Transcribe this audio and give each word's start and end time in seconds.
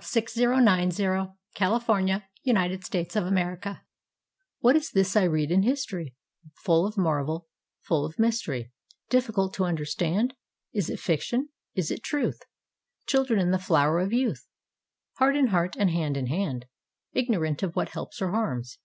THE 0.00 0.22
CHILDREN'S 0.22 0.96
CRUSADE 0.96 1.60
BY 1.60 1.60
HENRY 1.60 2.20
WADSWORTH 2.24 3.14
LONGFELLOW 3.14 3.80
What 4.60 4.74
is 4.74 4.92
this 4.92 5.14
I 5.14 5.24
read 5.24 5.50
in 5.50 5.62
history, 5.62 6.16
Full 6.64 6.86
of 6.86 6.96
marvel, 6.96 7.48
full 7.82 8.06
of 8.06 8.18
mystery, 8.18 8.72
Difficult 9.10 9.52
to 9.56 9.66
understand? 9.66 10.32
Is 10.72 10.88
it 10.88 11.00
fiction, 11.00 11.50
is 11.74 11.90
it 11.90 12.02
truth? 12.02 12.40
Children 13.08 13.40
in 13.40 13.50
the 13.50 13.58
flower 13.58 13.98
of 13.98 14.14
youth, 14.14 14.46
Heart 15.18 15.36
in 15.36 15.48
heart, 15.48 15.76
and 15.78 15.90
hand 15.90 16.16
in 16.16 16.28
hand, 16.28 16.64
Ignorant 17.12 17.62
of 17.62 17.76
what 17.76 17.90
helps 17.90 18.22
or 18.22 18.30
harms. 18.30 18.78